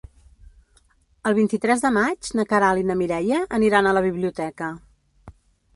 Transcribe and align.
El 1.31 1.35
vint-i-tres 1.39 1.85
de 1.85 1.91
maig 1.99 2.31
na 2.41 2.47
Queralt 2.55 2.85
i 2.85 2.87
na 2.93 2.97
Mireia 3.03 3.45
aniran 3.61 3.91
a 3.91 3.95
la 3.99 4.05
biblioteca. 4.09 4.77